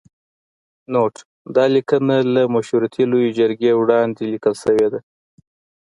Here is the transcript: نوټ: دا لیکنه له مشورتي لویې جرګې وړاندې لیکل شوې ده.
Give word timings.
نوټ: 0.93 1.15
دا 1.55 1.65
لیکنه 1.75 2.15
له 2.35 2.41
مشورتي 2.55 3.03
لویې 3.11 3.29
جرګې 3.39 3.71
وړاندې 3.81 4.23
لیکل 4.33 4.53
شوې 4.63 4.87
ده. 4.93 4.99